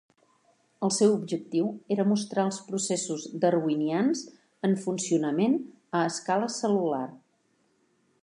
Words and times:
El 0.85 0.91
seu 0.93 1.11
objectiu 1.15 1.67
era 1.95 2.05
mostrar 2.11 2.45
els 2.51 2.57
processos 2.69 3.27
darwinians 3.43 4.25
en 4.69 4.75
funcionament 4.87 5.57
a 5.99 6.05
escala 6.15 6.49
cel·lular. 6.57 7.05